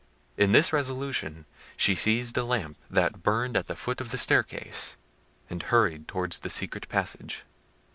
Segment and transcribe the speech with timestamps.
[0.35, 1.45] In this resolution,
[1.77, 4.97] she seized a lamp that burned at the foot of the staircase,
[5.47, 7.43] and hurried towards the secret passage.